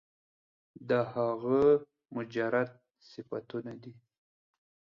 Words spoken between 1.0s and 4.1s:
هغه مجرد صفتونه دي